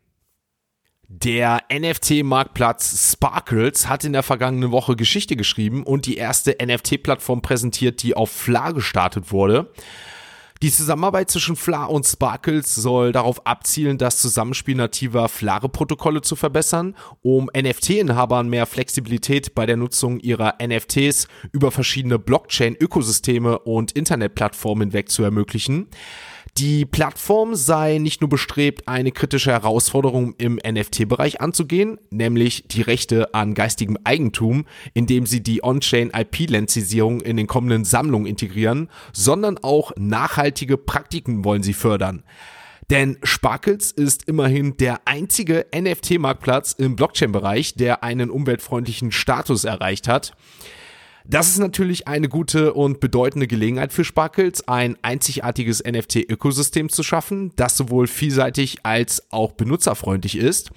Der 1.22 1.62
NFT-Marktplatz 1.72 3.12
Sparkles 3.12 3.88
hat 3.88 4.02
in 4.02 4.12
der 4.12 4.24
vergangenen 4.24 4.72
Woche 4.72 4.96
Geschichte 4.96 5.36
geschrieben 5.36 5.84
und 5.84 6.06
die 6.06 6.16
erste 6.16 6.56
NFT-Plattform 6.60 7.40
präsentiert, 7.40 8.02
die 8.02 8.16
auf 8.16 8.32
Fla 8.32 8.72
gestartet 8.72 9.30
wurde. 9.30 9.70
Die 10.60 10.72
Zusammenarbeit 10.72 11.30
zwischen 11.30 11.54
Fla 11.54 11.84
und 11.84 12.04
Sparkles 12.04 12.74
soll 12.74 13.12
darauf 13.12 13.46
abzielen, 13.46 13.96
das 13.96 14.20
Zusammenspiel 14.20 14.74
nativer 14.74 15.28
Flare-Protokolle 15.28 16.22
zu 16.22 16.34
verbessern, 16.34 16.96
um 17.22 17.48
NFT-Inhabern 17.56 18.48
mehr 18.48 18.66
Flexibilität 18.66 19.54
bei 19.54 19.66
der 19.66 19.76
Nutzung 19.76 20.18
ihrer 20.18 20.54
NFTs 20.60 21.28
über 21.52 21.70
verschiedene 21.70 22.18
Blockchain-Ökosysteme 22.18 23.60
und 23.60 23.92
Internetplattformen 23.92 24.88
hinweg 24.88 25.10
zu 25.10 25.22
ermöglichen. 25.22 25.86
Die 26.56 26.84
Plattform 26.86 27.54
sei 27.56 27.98
nicht 27.98 28.20
nur 28.20 28.30
bestrebt, 28.30 28.86
eine 28.86 29.10
kritische 29.10 29.50
Herausforderung 29.50 30.34
im 30.38 30.60
NFT-Bereich 30.64 31.40
anzugehen, 31.40 31.98
nämlich 32.10 32.64
die 32.68 32.82
Rechte 32.82 33.34
an 33.34 33.54
geistigem 33.54 33.98
Eigentum, 34.04 34.64
indem 34.92 35.26
sie 35.26 35.42
die 35.42 35.64
On-Chain 35.64 36.12
IP-Lenzisierung 36.14 37.20
in 37.22 37.36
den 37.36 37.48
kommenden 37.48 37.84
Sammlungen 37.84 38.26
integrieren, 38.26 38.88
sondern 39.12 39.58
auch 39.58 39.92
nachhaltige 39.96 40.76
Praktiken 40.76 41.44
wollen 41.44 41.64
sie 41.64 41.74
fördern. 41.74 42.22
Denn 42.90 43.16
Sparkles 43.22 43.90
ist 43.90 44.28
immerhin 44.28 44.76
der 44.76 45.00
einzige 45.06 45.66
NFT-Marktplatz 45.74 46.72
im 46.72 46.96
Blockchain-Bereich, 46.96 47.74
der 47.74 48.04
einen 48.04 48.30
umweltfreundlichen 48.30 49.10
Status 49.10 49.64
erreicht 49.64 50.06
hat. 50.06 50.34
Das 51.26 51.48
ist 51.48 51.58
natürlich 51.58 52.06
eine 52.06 52.28
gute 52.28 52.74
und 52.74 53.00
bedeutende 53.00 53.46
Gelegenheit 53.46 53.94
für 53.94 54.04
Sparkles, 54.04 54.68
ein 54.68 54.98
einzigartiges 55.00 55.82
NFT-Ökosystem 55.82 56.90
zu 56.90 57.02
schaffen, 57.02 57.52
das 57.56 57.78
sowohl 57.78 58.06
vielseitig 58.08 58.84
als 58.84 59.32
auch 59.32 59.52
benutzerfreundlich 59.52 60.36
ist. 60.36 60.70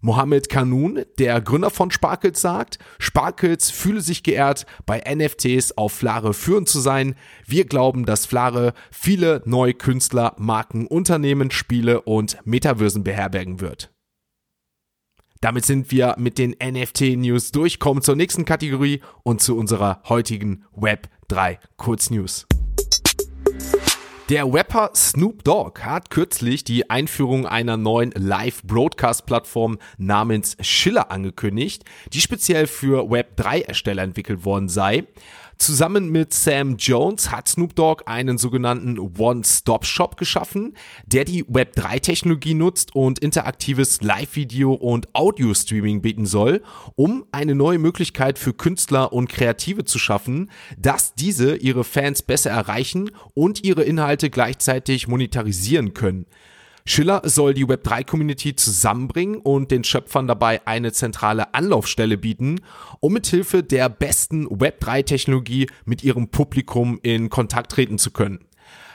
Mohammed 0.00 0.48
Kanun, 0.48 1.04
der 1.18 1.40
Gründer 1.42 1.70
von 1.70 1.90
Sparkles, 1.90 2.40
sagt, 2.40 2.78
Sparkles 2.98 3.70
fühle 3.70 4.00
sich 4.00 4.22
geehrt, 4.22 4.64
bei 4.86 4.98
NFTs 4.98 5.76
auf 5.76 5.92
Flare 5.92 6.32
führend 6.32 6.70
zu 6.70 6.80
sein. 6.80 7.14
Wir 7.46 7.66
glauben, 7.66 8.06
dass 8.06 8.24
Flare 8.24 8.72
viele 8.90 9.42
neue 9.44 9.74
Künstler, 9.74 10.34
Marken, 10.38 10.86
Unternehmen, 10.86 11.50
Spiele 11.50 12.00
und 12.00 12.38
Metaversen 12.44 13.04
beherbergen 13.04 13.60
wird. 13.60 13.92
Damit 15.42 15.66
sind 15.66 15.90
wir 15.90 16.14
mit 16.18 16.38
den 16.38 16.52
NFT-News 16.52 17.50
durch, 17.50 17.80
kommen 17.80 18.00
zur 18.00 18.14
nächsten 18.14 18.44
Kategorie 18.44 19.00
und 19.24 19.40
zu 19.40 19.56
unserer 19.56 20.00
heutigen 20.08 20.64
Web 20.72 21.08
3 21.26 21.58
Kurznews. 21.76 22.46
Der 24.28 24.44
Rapper 24.44 24.92
Snoop 24.94 25.42
Dogg 25.42 25.80
hat 25.82 26.10
kürzlich 26.10 26.62
die 26.62 26.88
Einführung 26.90 27.44
einer 27.44 27.76
neuen 27.76 28.12
Live-Broadcast-Plattform 28.12 29.78
namens 29.98 30.56
Schiller 30.60 31.10
angekündigt, 31.10 31.84
die 32.12 32.20
speziell 32.20 32.68
für 32.68 33.10
Web3-Ersteller 33.10 34.04
entwickelt 34.04 34.44
worden 34.44 34.68
sei. 34.68 35.08
Zusammen 35.62 36.10
mit 36.10 36.34
Sam 36.34 36.76
Jones 36.76 37.30
hat 37.30 37.46
Snoop 37.46 37.76
Dogg 37.76 38.02
einen 38.06 38.36
sogenannten 38.36 38.98
One-Stop-Shop 38.98 40.16
geschaffen, 40.16 40.76
der 41.06 41.24
die 41.24 41.44
Web3-Technologie 41.44 42.54
nutzt 42.54 42.96
und 42.96 43.20
interaktives 43.20 44.02
Live-Video 44.02 44.72
und 44.72 45.14
Audio-Streaming 45.14 46.02
bieten 46.02 46.26
soll, 46.26 46.64
um 46.96 47.26
eine 47.30 47.54
neue 47.54 47.78
Möglichkeit 47.78 48.40
für 48.40 48.52
Künstler 48.52 49.12
und 49.12 49.28
Kreative 49.28 49.84
zu 49.84 50.00
schaffen, 50.00 50.50
dass 50.76 51.14
diese 51.14 51.54
ihre 51.54 51.84
Fans 51.84 52.22
besser 52.22 52.50
erreichen 52.50 53.12
und 53.34 53.62
ihre 53.62 53.84
Inhalte 53.84 54.30
gleichzeitig 54.30 55.06
monetarisieren 55.06 55.94
können. 55.94 56.26
Schiller 56.84 57.22
soll 57.24 57.54
die 57.54 57.66
Web3-Community 57.66 58.56
zusammenbringen 58.56 59.36
und 59.36 59.70
den 59.70 59.84
Schöpfern 59.84 60.26
dabei 60.26 60.66
eine 60.66 60.92
zentrale 60.92 61.54
Anlaufstelle 61.54 62.18
bieten, 62.18 62.60
um 63.00 63.12
mithilfe 63.12 63.62
der 63.62 63.88
besten 63.88 64.48
Web3-Technologie 64.48 65.68
mit 65.84 66.02
ihrem 66.02 66.28
Publikum 66.28 66.98
in 67.02 67.30
Kontakt 67.30 67.72
treten 67.72 67.98
zu 67.98 68.10
können. 68.10 68.40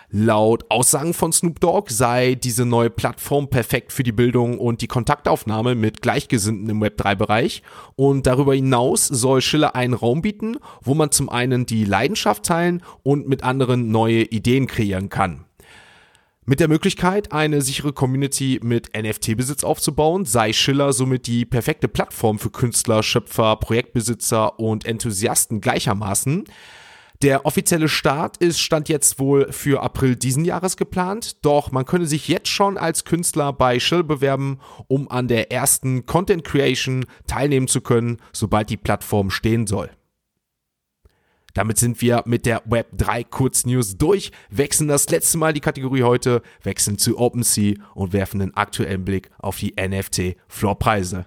Laut 0.09 0.63
Aussagen 0.69 1.13
von 1.13 1.33
Snoop 1.33 1.59
Dogg 1.59 1.91
sei 1.91 2.35
diese 2.35 2.65
neue 2.65 2.89
Plattform 2.89 3.49
perfekt 3.49 3.91
für 3.91 4.03
die 4.03 4.13
Bildung 4.13 4.57
und 4.57 4.81
die 4.81 4.87
Kontaktaufnahme 4.87 5.75
mit 5.75 6.01
Gleichgesinnten 6.01 6.69
im 6.69 6.81
Web3-Bereich. 6.81 7.61
Und 7.97 8.25
darüber 8.25 8.53
hinaus 8.53 9.05
soll 9.07 9.41
Schiller 9.41 9.75
einen 9.75 9.93
Raum 9.93 10.21
bieten, 10.21 10.57
wo 10.81 10.93
man 10.93 11.11
zum 11.11 11.27
einen 11.27 11.65
die 11.65 11.83
Leidenschaft 11.83 12.43
teilen 12.43 12.83
und 13.03 13.27
mit 13.27 13.43
anderen 13.43 13.91
neue 13.91 14.21
Ideen 14.23 14.67
kreieren 14.67 15.09
kann. 15.09 15.46
Mit 16.49 16.61
der 16.61 16.69
Möglichkeit, 16.69 17.33
eine 17.33 17.61
sichere 17.61 17.91
Community 17.91 18.61
mit 18.63 18.95
NFT-Besitz 18.95 19.65
aufzubauen, 19.65 20.23
sei 20.23 20.53
Schiller 20.53 20.93
somit 20.93 21.27
die 21.27 21.43
perfekte 21.43 21.89
Plattform 21.89 22.39
für 22.39 22.49
Künstler, 22.49 23.03
Schöpfer, 23.03 23.57
Projektbesitzer 23.57 24.57
und 24.57 24.85
Enthusiasten 24.85 25.59
gleichermaßen. 25.59 26.45
Der 27.21 27.45
offizielle 27.45 27.89
Start 27.89 28.37
ist 28.37 28.61
Stand 28.61 28.87
jetzt 28.87 29.19
wohl 29.19 29.51
für 29.51 29.83
April 29.83 30.15
diesen 30.15 30.45
Jahres 30.45 30.77
geplant, 30.77 31.43
doch 31.43 31.73
man 31.73 31.83
könne 31.83 32.05
sich 32.05 32.29
jetzt 32.29 32.47
schon 32.47 32.77
als 32.77 33.03
Künstler 33.03 33.51
bei 33.51 33.77
Shill 33.81 34.05
bewerben, 34.05 34.61
um 34.87 35.11
an 35.11 35.27
der 35.27 35.51
ersten 35.51 36.05
Content 36.05 36.45
Creation 36.45 37.07
teilnehmen 37.27 37.67
zu 37.67 37.81
können, 37.81 38.21
sobald 38.31 38.69
die 38.69 38.77
Plattform 38.77 39.31
stehen 39.31 39.67
soll. 39.67 39.89
Damit 41.57 41.79
sind 41.79 42.01
wir 42.01 42.21
mit 42.27 42.45
der 42.45 42.61
Web 42.65 42.89
3 42.97 43.23
Kurznews 43.23 43.97
durch, 43.97 44.31
wechseln 44.51 44.87
das 44.87 45.09
letzte 45.09 45.39
Mal 45.39 45.53
die 45.53 45.59
Kategorie 45.59 46.03
heute, 46.03 46.43
wechseln 46.61 46.99
zu 46.99 47.17
OpenSea 47.17 47.73
und 47.95 48.13
werfen 48.13 48.43
einen 48.43 48.53
aktuellen 48.53 49.03
Blick 49.03 49.31
auf 49.39 49.57
die 49.57 49.73
NFT 49.75 50.37
Floorpreise. 50.47 51.25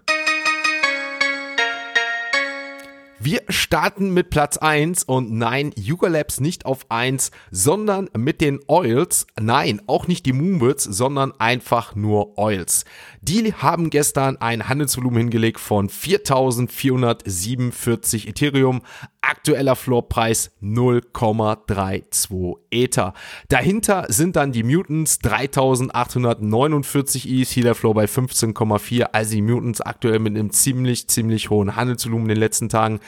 Wir 3.23 3.43
starten 3.51 4.15
mit 4.15 4.31
Platz 4.31 4.57
1 4.57 5.05
und 5.05 5.31
nein, 5.31 5.73
Yuga 5.77 6.09
Labs 6.09 6.41
nicht 6.41 6.65
auf 6.65 6.87
1, 6.89 7.31
sondern 7.51 8.09
mit 8.17 8.41
den 8.41 8.61
Oils. 8.67 9.27
Nein, 9.39 9.83
auch 9.87 10.09
nicht 10.09 10.25
die 10.25 10.33
Moonbirds, 10.33 10.85
sondern 10.85 11.39
einfach 11.39 11.95
nur 11.95 12.39
Oils. 12.39 12.87
Die 13.21 13.53
haben 13.53 13.91
gestern 13.91 14.39
ein 14.39 14.71
Handelsvolumen 14.71 15.19
hingelegt 15.19 15.61
von 15.61 15.91
4447 15.91 18.27
Ethereum, 18.27 18.81
aktueller 19.23 19.77
Floorpreis 19.77 20.50
0,32 20.62 22.57
Ether. 22.71 23.15
Dahinter 23.49 24.07
sind 24.09 24.37
dann 24.37 24.53
die 24.53 24.62
Mutants 24.62 25.19
3849 25.19 27.29
ETH, 27.29 27.49
hier 27.49 27.65
der 27.65 27.75
Floor 27.75 27.95
bei 27.95 28.05
15,4, 28.07 29.03
also 29.12 29.35
die 29.35 29.43
Mutants 29.43 29.81
aktuell 29.81 30.19
mit 30.19 30.37
einem 30.37 30.50
ziemlich, 30.50 31.09
ziemlich 31.09 31.50
hohen 31.50 31.77
Handelsvolumen 31.77 32.25
in 32.25 32.35
den 32.35 32.39
letzten 32.39 32.69
Tagen. 32.69 33.00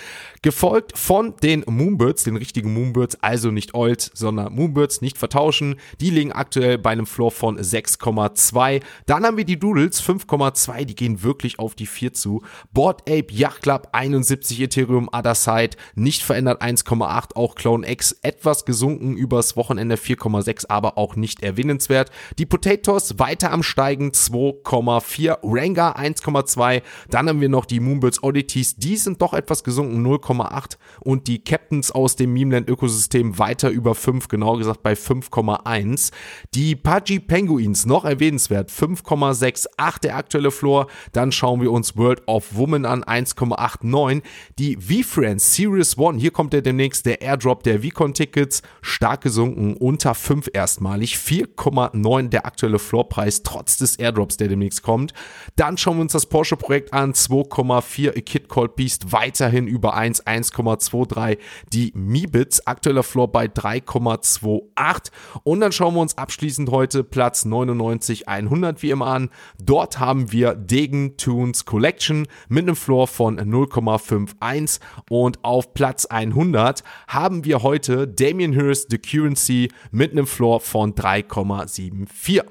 Gefolgt 0.42 0.98
von 0.98 1.34
den 1.42 1.64
Moonbirds, 1.66 2.24
den 2.24 2.36
richtigen 2.36 2.74
Moonbirds, 2.74 3.22
also 3.22 3.50
nicht 3.50 3.74
Oils, 3.74 4.10
sondern 4.14 4.54
Moonbirds, 4.54 5.00
nicht 5.00 5.18
vertauschen. 5.18 5.76
Die 6.00 6.10
liegen 6.10 6.32
aktuell 6.32 6.78
bei 6.78 6.90
einem 6.90 7.06
Floor 7.06 7.30
von 7.30 7.58
6,2. 7.58 8.82
Dann 9.06 9.24
haben 9.24 9.36
wir 9.36 9.44
die 9.44 9.58
Doodles 9.58 10.02
5,2, 10.02 10.84
die 10.84 10.94
gehen 10.94 11.22
wirklich 11.22 11.58
auf 11.58 11.74
die 11.74 11.86
4 11.86 12.12
zu. 12.12 12.42
Board 12.72 13.02
Ape 13.02 13.26
Yacht 13.30 13.62
Club 13.62 13.88
71 13.92 14.60
Ethereum, 14.60 15.08
Other 15.12 15.34
Side 15.34 15.76
nicht 16.02 16.22
verändert 16.22 16.62
1,8. 16.62 17.36
Auch 17.36 17.54
Clone 17.54 17.90
X 17.90 18.16
etwas 18.22 18.64
gesunken 18.64 19.16
übers 19.16 19.56
Wochenende 19.56 19.96
4,6, 19.96 20.66
aber 20.68 20.98
auch 20.98 21.16
nicht 21.16 21.42
erwähnenswert. 21.42 22.10
Die 22.38 22.46
Potatoes 22.46 23.18
weiter 23.18 23.52
am 23.52 23.62
Steigen 23.62 24.10
2,4. 24.10 25.38
Ranga 25.42 25.92
1,2. 25.92 26.82
Dann 27.08 27.28
haben 27.28 27.40
wir 27.40 27.48
noch 27.48 27.64
die 27.64 27.80
Moonbirds 27.80 28.22
Oddities. 28.22 28.76
Die 28.76 28.96
sind 28.96 29.22
doch 29.22 29.32
etwas 29.32 29.64
gesunken 29.64 30.04
0,8. 30.06 30.76
Und 31.00 31.28
die 31.28 31.42
Captains 31.42 31.90
aus 31.92 32.16
dem 32.16 32.32
Memeland 32.32 32.68
Ökosystem 32.68 33.38
weiter 33.38 33.70
über 33.70 33.94
5, 33.94 34.28
genau 34.28 34.56
gesagt 34.56 34.82
bei 34.82 34.94
5,1. 34.94 36.10
Die 36.54 36.76
Pudgy 36.76 37.20
Penguins 37.20 37.86
noch 37.86 38.04
erwähnenswert 38.04 38.70
5,68 38.70 40.00
der 40.00 40.16
aktuelle 40.16 40.50
Floor. 40.50 40.88
Dann 41.12 41.32
schauen 41.32 41.60
wir 41.60 41.70
uns 41.70 41.96
World 41.96 42.26
of 42.26 42.54
Woman 42.54 42.84
an 42.84 43.04
1,89. 43.04 44.22
Die 44.58 44.76
V-Friends 44.76 45.54
Series 45.54 45.91
One, 45.98 46.18
hier 46.18 46.30
kommt 46.30 46.52
der 46.52 46.62
demnächst. 46.62 47.04
Der 47.06 47.20
Airdrop 47.20 47.62
der 47.62 47.82
Vicon-Tickets, 47.82 48.62
stark 48.80 49.20
gesunken, 49.20 49.74
unter 49.74 50.14
5 50.14 50.50
erstmalig, 50.52 51.16
4,9 51.16 52.28
der 52.28 52.46
aktuelle 52.46 52.78
Floorpreis, 52.78 53.42
trotz 53.42 53.76
des 53.76 53.96
Airdrops, 53.96 54.36
der 54.36 54.48
demnächst 54.48 54.82
kommt. 54.82 55.12
Dann 55.56 55.76
schauen 55.76 55.98
wir 55.98 56.02
uns 56.02 56.12
das 56.12 56.26
Porsche-Projekt 56.26 56.92
an, 56.92 57.12
2,4, 57.12 58.16
A 58.16 58.20
Kid 58.20 58.48
Called 58.48 58.76
Beast. 58.76 59.12
Weiterhin 59.12 59.66
über 59.66 59.94
1, 59.94 60.26
1,23. 60.26 61.38
Die 61.72 61.92
Mibits, 61.94 62.66
aktueller 62.66 63.02
Floor 63.02 63.30
bei 63.30 63.46
3,28. 63.46 65.10
Und 65.44 65.60
dann 65.60 65.72
schauen 65.72 65.94
wir 65.94 66.00
uns 66.00 66.16
abschließend 66.16 66.70
heute 66.70 67.04
Platz 67.04 67.44
99, 67.44 68.28
100 68.28 68.82
wie 68.82 68.90
immer 68.90 69.08
an. 69.08 69.30
Dort 69.62 69.98
haben 69.98 70.32
wir 70.32 70.54
Degen 70.54 71.16
Tunes 71.16 71.64
Collection 71.64 72.26
mit 72.48 72.62
einem 72.64 72.76
Floor 72.76 73.06
von 73.06 73.38
0,51 73.38 74.80
und 75.10 75.44
auf 75.44 75.74
Platz 75.74 75.81
100 75.82 76.82
haben 77.08 77.44
wir 77.44 77.62
heute 77.62 78.06
Damien 78.06 78.52
Hirst 78.52 78.90
The 78.90 78.98
Currency 78.98 79.68
mit 79.90 80.12
einem 80.12 80.26
Floor 80.26 80.60
von 80.60 80.94
3,74. 80.94 82.42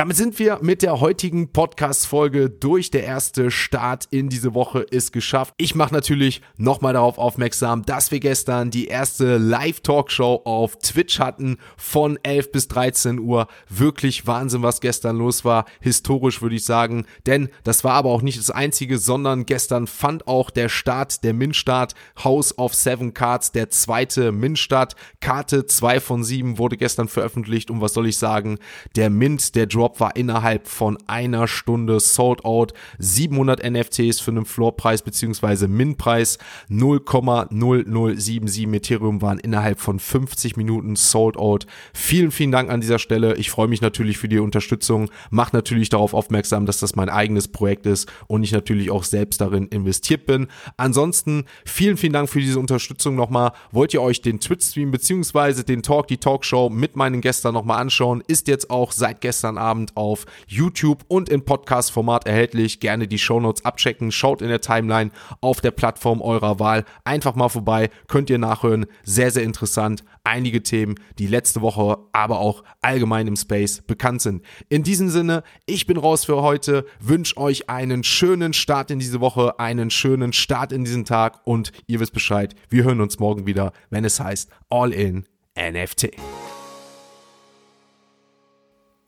Damit 0.00 0.16
sind 0.16 0.38
wir 0.38 0.60
mit 0.62 0.80
der 0.80 0.98
heutigen 1.00 1.52
Podcast-Folge 1.52 2.48
durch. 2.48 2.90
Der 2.90 3.04
erste 3.04 3.50
Start 3.50 4.06
in 4.10 4.30
diese 4.30 4.54
Woche 4.54 4.80
ist 4.80 5.12
geschafft. 5.12 5.52
Ich 5.58 5.74
mache 5.74 5.92
natürlich 5.92 6.40
nochmal 6.56 6.94
darauf 6.94 7.18
aufmerksam, 7.18 7.84
dass 7.84 8.10
wir 8.10 8.18
gestern 8.18 8.70
die 8.70 8.86
erste 8.86 9.36
Live-Talkshow 9.36 10.40
auf 10.46 10.78
Twitch 10.78 11.18
hatten 11.18 11.58
von 11.76 12.18
11 12.22 12.50
bis 12.50 12.68
13 12.68 13.18
Uhr. 13.18 13.46
Wirklich 13.68 14.26
Wahnsinn, 14.26 14.62
was 14.62 14.80
gestern 14.80 15.18
los 15.18 15.44
war. 15.44 15.66
Historisch 15.82 16.40
würde 16.40 16.56
ich 16.56 16.64
sagen. 16.64 17.04
Denn 17.26 17.50
das 17.62 17.84
war 17.84 17.92
aber 17.92 18.08
auch 18.08 18.22
nicht 18.22 18.38
das 18.38 18.50
einzige, 18.50 18.96
sondern 18.96 19.44
gestern 19.44 19.86
fand 19.86 20.26
auch 20.26 20.48
der 20.48 20.70
Start, 20.70 21.24
der 21.24 21.34
Min-Start, 21.34 21.94
House 22.24 22.56
of 22.56 22.74
Seven 22.74 23.12
Cards, 23.12 23.52
der 23.52 23.68
zweite 23.68 24.32
Min-Start. 24.32 24.96
Karte 25.20 25.66
2 25.66 26.00
von 26.00 26.24
7 26.24 26.56
wurde 26.56 26.78
gestern 26.78 27.08
veröffentlicht. 27.08 27.70
Und 27.70 27.82
was 27.82 27.92
soll 27.92 28.06
ich 28.06 28.16
sagen? 28.16 28.58
Der 28.96 29.10
Mint, 29.10 29.54
der 29.54 29.66
Drop 29.66 29.89
war 29.98 30.14
innerhalb 30.14 30.68
von 30.68 30.98
einer 31.06 31.48
Stunde 31.48 31.98
sold 31.98 32.44
out. 32.44 32.72
700 32.98 33.68
NFTs 33.68 34.20
für 34.20 34.30
einen 34.30 34.44
Floorpreis 34.44 35.02
bzw. 35.02 35.66
Min-Preis 35.66 36.38
0,0077 36.70 38.74
Ethereum 38.74 39.22
waren 39.22 39.38
innerhalb 39.38 39.80
von 39.80 39.98
50 39.98 40.56
Minuten 40.56 40.96
sold 40.96 41.36
out. 41.36 41.66
Vielen, 41.94 42.30
vielen 42.30 42.52
Dank 42.52 42.70
an 42.70 42.80
dieser 42.80 42.98
Stelle. 42.98 43.36
Ich 43.36 43.50
freue 43.50 43.68
mich 43.68 43.80
natürlich 43.80 44.18
für 44.18 44.28
die 44.28 44.38
Unterstützung. 44.38 45.10
Mach 45.30 45.52
natürlich 45.52 45.88
darauf 45.88 46.14
aufmerksam, 46.14 46.66
dass 46.66 46.78
das 46.78 46.96
mein 46.96 47.08
eigenes 47.08 47.48
Projekt 47.48 47.86
ist 47.86 48.10
und 48.26 48.42
ich 48.42 48.52
natürlich 48.52 48.90
auch 48.90 49.04
selbst 49.04 49.40
darin 49.40 49.68
investiert 49.68 50.26
bin. 50.26 50.48
Ansonsten 50.76 51.44
vielen, 51.64 51.96
vielen 51.96 52.12
Dank 52.12 52.28
für 52.28 52.40
diese 52.40 52.58
Unterstützung 52.58 53.14
nochmal. 53.14 53.52
Wollt 53.72 53.94
ihr 53.94 54.02
euch 54.02 54.20
den 54.20 54.40
Twitch-Stream 54.40 54.90
bzw. 54.90 55.62
den 55.62 55.82
Talk, 55.82 56.08
die 56.08 56.18
Talkshow 56.18 56.68
mit 56.68 56.96
meinen 56.96 57.20
Gästen 57.20 57.52
nochmal 57.52 57.80
anschauen? 57.80 58.22
Ist 58.26 58.48
jetzt 58.48 58.70
auch 58.70 58.92
seit 58.92 59.20
gestern 59.20 59.56
Abend 59.56 59.69
Abend 59.70 59.96
auf 59.96 60.26
YouTube 60.48 61.04
und 61.06 61.28
in 61.28 61.44
Podcast-Format 61.44 62.26
erhältlich. 62.26 62.80
Gerne 62.80 63.06
die 63.06 63.18
Shownotes 63.18 63.64
abchecken. 63.64 64.10
Schaut 64.10 64.42
in 64.42 64.48
der 64.48 64.60
Timeline 64.60 65.12
auf 65.40 65.60
der 65.60 65.70
Plattform 65.70 66.20
eurer 66.20 66.58
Wahl. 66.58 66.84
Einfach 67.04 67.36
mal 67.36 67.48
vorbei. 67.48 67.88
Könnt 68.08 68.30
ihr 68.30 68.38
nachhören. 68.38 68.86
Sehr, 69.04 69.30
sehr 69.30 69.44
interessant. 69.44 70.02
Einige 70.24 70.62
Themen, 70.62 70.96
die 71.18 71.28
letzte 71.28 71.60
Woche, 71.60 71.98
aber 72.12 72.40
auch 72.40 72.64
allgemein 72.82 73.28
im 73.28 73.36
Space 73.36 73.82
bekannt 73.82 74.22
sind. 74.22 74.42
In 74.68 74.82
diesem 74.82 75.08
Sinne, 75.08 75.44
ich 75.66 75.86
bin 75.86 75.96
raus 75.96 76.24
für 76.24 76.42
heute. 76.42 76.84
Wünsche 76.98 77.36
euch 77.36 77.70
einen 77.70 78.02
schönen 78.02 78.52
Start 78.52 78.90
in 78.90 78.98
diese 78.98 79.20
Woche, 79.20 79.60
einen 79.60 79.90
schönen 79.90 80.32
Start 80.32 80.72
in 80.72 80.84
diesen 80.84 81.04
Tag 81.04 81.40
und 81.44 81.70
ihr 81.86 82.00
wisst 82.00 82.12
Bescheid. 82.12 82.56
Wir 82.68 82.82
hören 82.82 83.00
uns 83.00 83.20
morgen 83.20 83.46
wieder, 83.46 83.72
wenn 83.88 84.04
es 84.04 84.18
heißt 84.18 84.50
All 84.68 84.92
in 84.92 85.26
NFT. 85.56 86.10